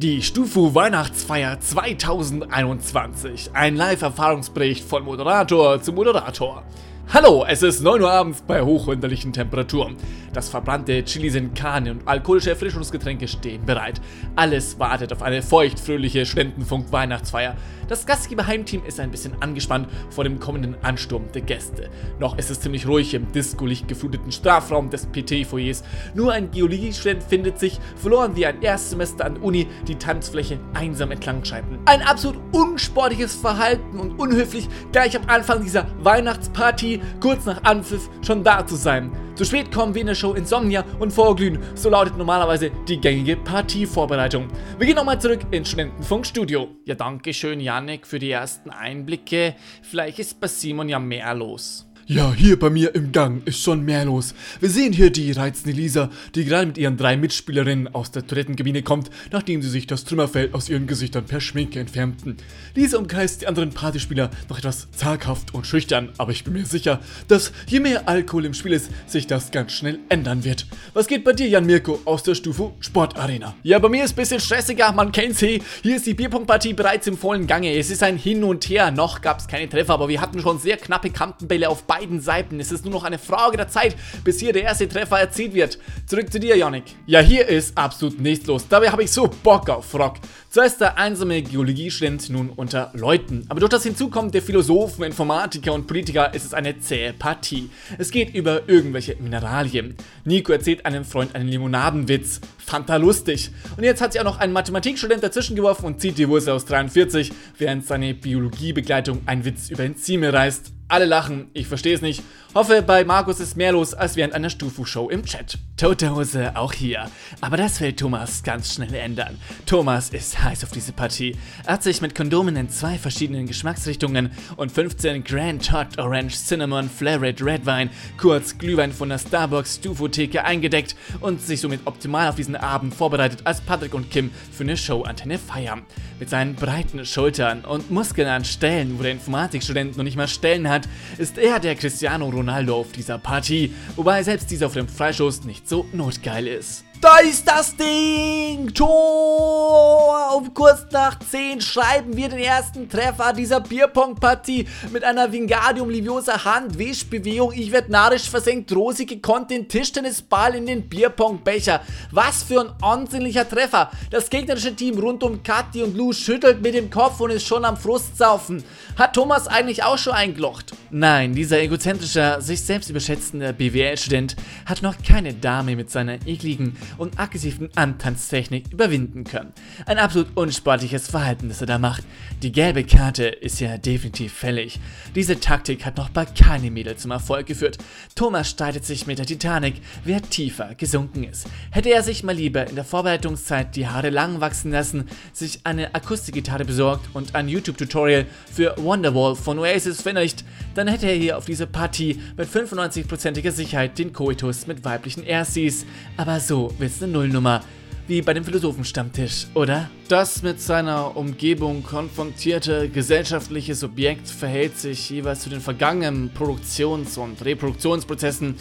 [0.00, 3.50] Die Stufu Weihnachtsfeier 2021.
[3.52, 6.62] Ein Live-Erfahrungsbericht von Moderator zu Moderator.
[7.10, 9.96] Hallo, es ist 9 Uhr abends bei hochwinterlichen Temperaturen.
[10.34, 13.98] Das verbrannte Chili sind Kahne und alkoholische Erfrischungsgetränke stehen bereit.
[14.36, 17.56] Alles wartet auf eine feuchtfröhliche Studentenfunk-Weihnachtsfeier.
[17.88, 21.88] Das Gastgeber-Heimteam ist ein bisschen angespannt vor dem kommenden Ansturm der Gäste.
[22.18, 25.84] Noch ist es ziemlich ruhig im Disco-Licht gefluteten Strafraum des PT-Foyers.
[26.14, 31.42] Nur ein Geologiestudent findet sich, verloren wie ein Erstsemester an Uni, die Tanzfläche einsam entlang
[31.42, 31.78] schreiten.
[31.86, 38.44] Ein absolut unsportliches Verhalten und unhöflich, gleich am Anfang dieser Weihnachtsparty, kurz nach Anpfiff, schon
[38.44, 39.10] da zu sein.
[39.34, 43.36] Zu spät kommen wir in der Show Insomnia und Vorglühen, so lautet normalerweise die gängige
[43.36, 44.48] Partievorbereitung.
[44.78, 46.68] Wir gehen nochmal zurück ins Studentenfunkstudio.
[46.84, 49.54] Ja, danke schön, Janik, für die ersten Einblicke.
[49.82, 51.87] Vielleicht ist bei Simon ja mehr los.
[52.10, 54.34] Ja, hier bei mir im Gang ist schon mehr los.
[54.60, 58.82] Wir sehen hier die reizende Lisa, die gerade mit ihren drei Mitspielerinnen aus der Toilettenkabine
[58.82, 62.38] kommt, nachdem sie sich das Trümmerfeld aus ihren Gesichtern per Schminke entfernten.
[62.74, 67.00] Lisa umkreist die anderen Partyspieler noch etwas zaghaft und schüchtern, aber ich bin mir sicher,
[67.28, 70.66] dass je mehr Alkohol im Spiel ist, sich das ganz schnell ändern wird.
[70.94, 73.54] Was geht bei dir, Jan Mirko, aus der Stufu Sportarena?
[73.62, 75.60] Ja, bei mir ist ein bisschen stressiger, man kennt's eh.
[75.82, 77.76] Hier ist die Bierpunktpartie bereits im vollen Gange.
[77.76, 78.90] Es ist ein Hin und Her.
[78.92, 82.60] Noch gab's keine Treffer, aber wir hatten schon sehr knappe Kantenbälle auf beiden beiden Seiten.
[82.60, 85.78] Es ist nur noch eine Frage der Zeit, bis hier der erste Treffer erzielt wird.
[86.06, 86.84] Zurück zu dir, Yannick.
[87.06, 88.66] Ja, hier ist absolut nichts los.
[88.68, 90.16] Dabei habe ich so Bock auf Rock.
[90.50, 93.44] Zuerst der einsame Geologiestudent nun unter Leuten.
[93.48, 97.70] Aber durch das Hinzukommen der Philosophen, Informatiker und Politiker ist es eine zähe Partie.
[97.98, 99.96] Es geht über irgendwelche Mineralien.
[100.24, 102.40] Nico erzählt einem Freund einen Limonadenwitz.
[102.58, 103.50] Fanta lustig.
[103.76, 106.64] Und jetzt hat sich auch noch ein Mathematikstudent dazwischen geworfen und zieht die Wurzel aus
[106.66, 110.77] 43, während seine Biologiebegleitung einen Witz über Enzyme reißt.
[110.90, 112.22] Alle lachen, ich verstehe es nicht.
[112.54, 115.58] Hoffe, bei Markus ist mehr los als während einer Stufu-Show im Chat.
[115.76, 117.10] Tote Hose auch hier.
[117.42, 119.38] Aber das will Thomas ganz schnell ändern.
[119.66, 121.36] Thomas ist heiß auf diese Partie.
[121.66, 126.88] Er hat sich mit Kondomen in zwei verschiedenen Geschmacksrichtungen und 15 Grand Hot Orange Cinnamon
[126.88, 132.36] Flared Red Wine, kurz Glühwein von der Starbucks Stufu-Theke eingedeckt und sich somit optimal auf
[132.36, 135.82] diesen Abend vorbereitet, als Patrick und Kim für eine Show-Antenne feiern.
[136.18, 140.68] Mit seinen breiten Schultern und Muskeln an Stellen, wo der Informatikstudent noch nicht mal Stellen
[140.68, 145.44] hat, ist er der Cristiano Ronaldo auf dieser Party, wobei selbst dieser auf dem Freischuss
[145.44, 146.87] nicht so notgeil ist.
[147.00, 148.74] Da ist das Ding!
[148.74, 150.34] Tor!
[150.36, 156.44] Um kurz nach 10 schreiben wir den ersten Treffer dieser Bierpong-Partie mit einer Vingadium Liviosa
[156.44, 157.52] Handwischbewegung.
[157.54, 158.72] Ich werde narisch versenkt.
[158.74, 161.82] Rosi gekonnt den Tischtennisball in den Bierpong-Becher.
[162.10, 163.90] Was für ein ansehnlicher Treffer.
[164.10, 167.64] Das gegnerische Team rund um Kathi und Lou schüttelt mit dem Kopf und ist schon
[167.64, 168.64] am Frustsaufen.
[168.96, 170.72] Hat Thomas eigentlich auch schon eingelocht?
[170.90, 174.34] Nein, dieser egozentrische, sich selbst überschätzende BWL-Student
[174.66, 179.52] hat noch keine Dame mit seiner ekligen und aggressiven Antanztechnik überwinden können.
[179.86, 182.04] Ein absolut unsportliches Verhalten, das er da macht.
[182.42, 184.80] Die gelbe Karte ist ja definitiv fällig.
[185.14, 187.78] Diese Taktik hat noch bei keinem Mädel zum Erfolg geführt.
[188.14, 191.46] Thomas streitet sich mit der Titanic, wer tiefer gesunken ist.
[191.70, 195.94] Hätte er sich mal lieber in der Vorbereitungszeit die Haare lang wachsen lassen, sich eine
[195.94, 200.44] Akustikgitarre besorgt und ein YouTube-Tutorial für Wonderwall von Oasis verinnerlicht,
[200.74, 205.84] dann hätte er hier auf diese Partie mit 95%iger Sicherheit den Koitus mit weiblichen Erstis.
[206.16, 207.62] Aber so wird's eine Nullnummer.
[208.06, 209.90] Wie bei dem Philosophenstammtisch, oder?
[210.08, 217.44] Das mit seiner Umgebung konfrontierte gesellschaftliche Subjekt verhält sich jeweils zu den vergangenen Produktions- und
[217.44, 218.54] Reproduktionsprozessen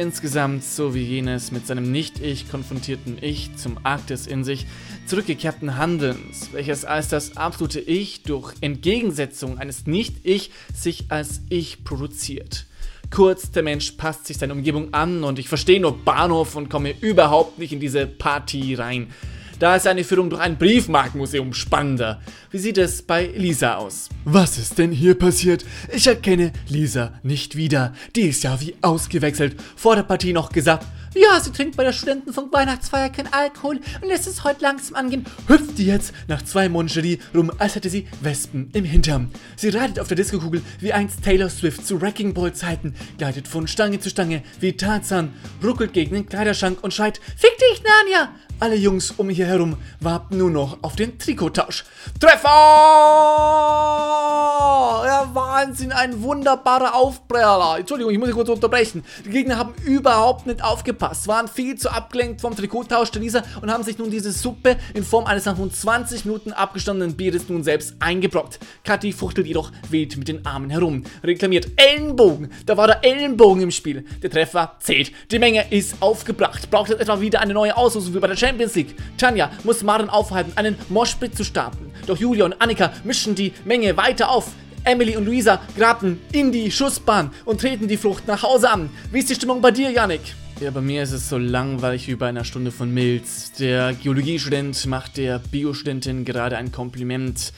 [0.00, 4.66] insgesamt so wie jenes mit seinem Nicht-Ich konfrontierten Ich zum Akt des in sich
[5.06, 12.66] zurückgekehrten Handelns, welches als das absolute Ich durch Entgegensetzung eines Nicht-Ich sich als Ich produziert.
[13.10, 16.94] Kurz, der Mensch passt sich seiner Umgebung an und ich verstehe nur Bahnhof und komme
[17.00, 19.08] überhaupt nicht in diese Party rein.
[19.58, 22.22] Da ist eine Führung durch ein Briefmarkenmuseum spannender.
[22.50, 24.08] Wie sieht es bei Lisa aus?
[24.24, 25.66] Was ist denn hier passiert?
[25.92, 27.92] Ich erkenne Lisa nicht wieder.
[28.16, 29.56] Die ist ja wie ausgewechselt.
[29.76, 34.08] Vor der Partie noch gesagt, ja, sie trinkt bei der Studentenfunk Weihnachtsfeier kein Alkohol und
[34.08, 35.26] lässt es heute langsam angehen.
[35.46, 39.30] Hüpft die jetzt nach zwei Moncherie rum, als hätte sie Wespen im Hintern.
[39.56, 43.66] Sie reitet auf der Diskokugel wie einst Taylor Swift zu Wrecking Ball Zeiten, gleitet von
[43.66, 48.30] Stange zu Stange wie Tarzan, ruckelt gegen den Kleiderschrank und schreit, Fick dich, Narnia!
[48.60, 51.84] Alle Jungs um hier herum warten nur noch auf den Trikottausch.
[52.20, 53.99] Treffer!
[55.60, 57.76] Ja, Wahnsinn, ein wunderbarer Aufpreller.
[57.78, 59.04] Entschuldigung, ich muss kurz unterbrechen.
[59.24, 63.70] Die Gegner haben überhaupt nicht aufgepasst, waren viel zu abgelenkt vom Trikottausch der Lisa und
[63.70, 67.62] haben sich nun diese Suppe in Form eines nach nun 20 Minuten abgestandenen Bieres nun
[67.62, 68.58] selbst eingebrockt.
[68.84, 72.50] Kathi fuchtelt jedoch wild mit den Armen herum, reklamiert Ellenbogen.
[72.64, 74.04] Da war der Ellenbogen im Spiel.
[74.22, 75.12] Der Treffer zählt.
[75.30, 76.70] Die Menge ist aufgebracht.
[76.70, 78.94] Braucht jetzt etwa wieder eine neue Auslosung wie bei der Champions League.
[79.18, 81.92] Tanja muss Maren aufhalten, einen Moshpit zu starten.
[82.06, 84.52] Doch Julia und Annika mischen die Menge weiter auf.
[84.84, 88.90] Emily und Luisa graben in die Schussbahn und treten die Flucht nach Hause an.
[89.12, 90.34] Wie ist die Stimmung bei dir, Yannick?
[90.60, 93.52] Ja, bei mir ist es so langweilig wie bei einer Stunde von Milz.
[93.52, 97.52] Der Geologiestudent macht der Biostudentin gerade ein Kompliment.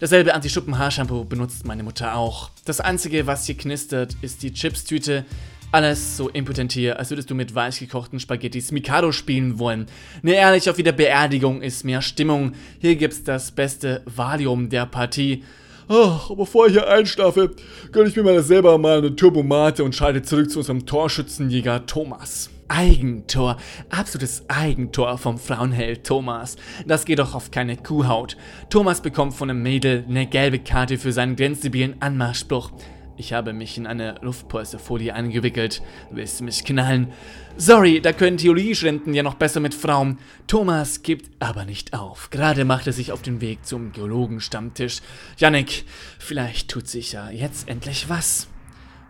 [0.00, 2.50] Dasselbe Anti-Schuppen-Haarshampoo benutzt meine Mutter auch.
[2.64, 5.24] Das einzige, was hier knistert, ist die Chipstüte.
[5.72, 9.86] Alles so impotent hier, als würdest du mit weiß gekochten Spaghettis Mikado spielen wollen.
[10.22, 12.52] Ne, ehrlich, auf jeder Beerdigung ist mehr Stimmung.
[12.78, 15.42] Hier gibt's das beste Valium der Partie.
[15.88, 17.50] Aber bevor ich hier einschlafe,
[17.92, 22.50] gönne ich mir mal selber mal eine Turbomate und schalte zurück zu unserem Torschützenjäger Thomas.
[22.68, 23.58] Eigentor,
[23.90, 26.56] absolutes Eigentor vom Frauenheld Thomas.
[26.86, 28.38] Das geht doch auf keine Kuhhaut.
[28.70, 32.72] Thomas bekommt von einem Mädel eine gelbe Karte für seinen grenzdebilen Anmachspruch.
[33.16, 35.82] Ich habe mich in eine Luftpolsterfolie eingewickelt.
[36.10, 37.12] Willst du mich knallen?
[37.56, 40.18] Sorry, da können Theologiestudenten ja noch besser mit Frauen.
[40.48, 42.30] Thomas gibt aber nicht auf.
[42.30, 45.00] Gerade macht er sich auf den Weg zum Geologenstammtisch.
[45.38, 45.84] Yannick,
[46.18, 48.48] vielleicht tut sich ja jetzt endlich was.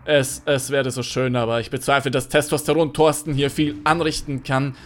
[0.04, 4.76] Es, es wäre so schön, aber ich bezweifle, dass Testosteron Thorsten hier viel anrichten kann.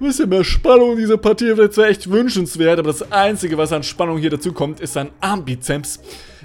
[0.00, 3.70] Ein bisschen mehr Spannung in dieser Partie wäre zwar echt wünschenswert, aber das Einzige, was
[3.72, 6.00] an Spannung hier dazu kommt, ist sein Armbizeps.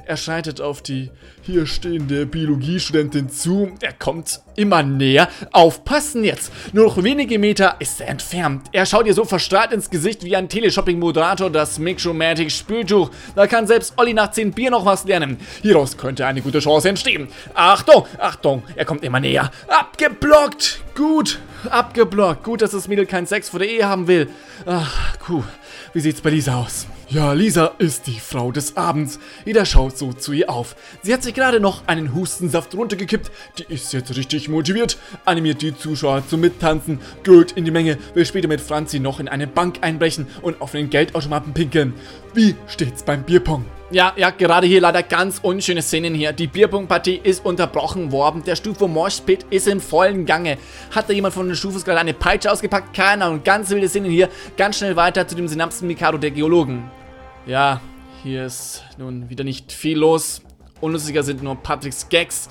[0.08, 1.12] Er schreitet auf die
[1.42, 3.72] hier stehende Biologiestudentin zu.
[3.82, 5.28] Er kommt immer näher.
[5.52, 6.50] Aufpassen jetzt!
[6.72, 8.68] Nur noch wenige Meter ist er entfernt.
[8.72, 13.12] Er schaut ihr so verstrahlt ins Gesicht wie ein Teleshopping-Moderator das Mixomatic Spültuch.
[13.36, 15.40] Da kann selbst Olli nach 10 Bier noch was lernen.
[15.62, 17.28] Hieraus könnte eine gute Chance entstehen.
[17.54, 19.52] Achtung, Achtung, er kommt immer näher.
[19.68, 20.80] Abgeblockt!
[20.96, 21.40] Gut,
[21.70, 22.46] abgeblockt.
[22.46, 24.30] Gut, dass das Mädel keinen Sex vor der Ehe haben will.
[24.66, 25.44] Ach, cool.
[25.92, 26.88] Wie sieht's bei Lisa aus?
[27.10, 29.18] Ja, Lisa ist die Frau des Abends.
[29.46, 30.76] Jeder schaut so zu ihr auf.
[31.04, 33.32] Sie hat sich gerade noch einen Hustensaft runtergekippt.
[33.58, 38.26] Die ist jetzt richtig motiviert, animiert die Zuschauer zum Mittanzen, gehört in die Menge, will
[38.26, 41.94] später mit Franzi noch in eine Bank einbrechen und auf den Geldautomaten pinkeln.
[42.34, 43.66] Wie steht's beim Bierpong?
[43.90, 46.34] Ja, ja, gerade hier leider ganz unschöne Szenen hier.
[46.34, 48.44] Die Bierpunktpartie ist unterbrochen worden.
[48.44, 50.58] Der Stufe Moshpit ist im vollen Gange.
[50.94, 52.94] Hat da jemand von den Stufus gerade eine Peitsche ausgepackt?
[52.94, 53.44] Keine Ahnung.
[53.44, 54.30] Ganz wilde Szenen hier.
[54.58, 56.92] Ganz schnell weiter zu dem Synapsen-Mikado der Geologen.
[57.46, 57.80] Ja,
[58.24, 60.42] hier ist nun wieder nicht viel los.
[60.82, 62.50] Unlustiger sind nur Patricks Gags.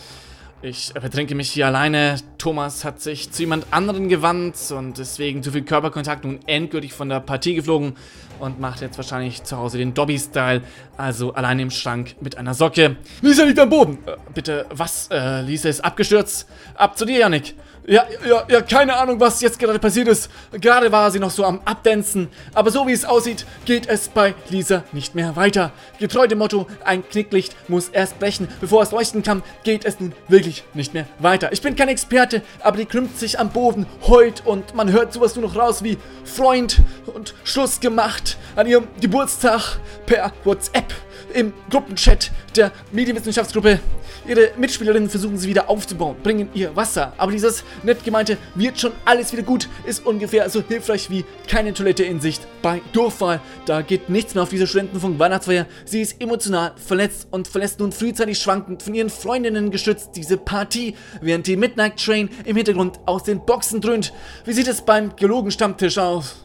[0.63, 2.17] Ich betrinke mich hier alleine.
[2.39, 7.11] Thomas hat sich zu jemand anderen gewandt und deswegen zu viel Körperkontakt nun endgültig von
[7.11, 7.95] der Partie geflogen
[8.41, 10.63] und macht jetzt wahrscheinlich zu Hause den Dobby-Style,
[10.97, 12.97] also alleine im Schrank mit einer Socke.
[13.21, 13.99] Lisa liegt am Boden.
[14.07, 15.09] Äh, bitte, was?
[15.11, 16.49] Äh, Lisa ist abgestürzt.
[16.75, 17.55] Ab zu dir, Yannick.
[17.89, 20.29] Ja, ja, ja, keine Ahnung, was jetzt gerade passiert ist.
[20.61, 22.29] Gerade war sie noch so am Abdancen.
[22.53, 25.71] Aber so wie es aussieht, geht es bei Lisa nicht mehr weiter.
[26.01, 30.13] Getreu dem Motto, ein Knicklicht muss erst brechen, bevor es leuchten kann, geht es nun
[30.27, 31.53] wirklich nicht mehr weiter.
[31.53, 35.37] Ich bin kein Experte, aber die krümmt sich am Boden, heult und man hört sowas
[35.37, 36.83] nur noch raus wie Freund
[37.15, 40.93] und Schluss gemacht an ihrem Geburtstag per WhatsApp
[41.37, 43.79] im Gruppenchat der Medienwissenschaftsgruppe.
[44.27, 47.13] Ihre Mitspielerinnen versuchen sie wieder aufzubauen, bringen ihr Wasser.
[47.19, 51.75] Aber dieses nett gemeinte, wird schon alles wieder gut, ist ungefähr so hilfreich wie keine
[51.75, 53.41] Toilette in Sicht bei Durchfall.
[53.67, 55.67] Da geht nichts mehr auf diese Studentenfunk Weihnachtsfeier.
[55.85, 60.97] Sie ist emotional verletzt und verlässt nun frühzeitig schwankend von ihren Freundinnen gestützt diese Partie,
[61.21, 64.15] während die Midnight Train im Hintergrund aus den Boxen dröhnt.
[64.47, 66.37] Wie sieht es beim Geologenstammtisch aus?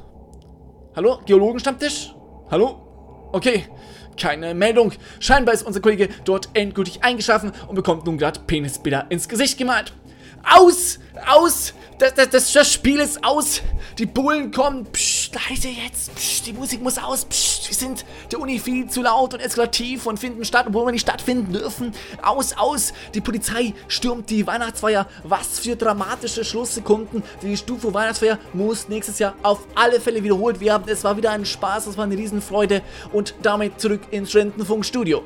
[0.96, 1.20] Hallo?
[1.26, 2.14] Geologenstammtisch?
[2.50, 2.91] Hallo?
[3.32, 3.66] Okay.
[4.18, 4.92] Keine Meldung.
[5.20, 9.94] Scheinbar ist unser Kollege dort endgültig eingeschlafen und bekommt nun gerade Penisbilder ins Gesicht gemalt.
[10.44, 11.00] Aus!
[11.28, 11.74] Aus!
[11.98, 13.62] Das, das, das, Spiel ist aus!
[13.98, 14.88] Die Bullen kommen!
[15.32, 16.14] Psst, leise jetzt!
[16.16, 17.26] Psst, die Musik muss aus!
[17.26, 20.92] Psst, wir sind der Uni viel zu laut und eskalativ und finden statt, obwohl wir
[20.92, 21.94] nicht stattfinden dürfen.
[22.22, 22.94] Aus, aus!
[23.14, 25.08] Die Polizei stürmt die Weihnachtsfeier.
[25.24, 27.24] Was für dramatische Schlusssekunden.
[27.42, 30.84] Die Stufe Weihnachtsfeier muss nächstes Jahr auf alle Fälle wiederholt werden.
[30.88, 32.82] Es war wieder ein Spaß, es war eine Riesenfreude
[33.14, 35.24] und damit zurück ins Studentenfunkstudio.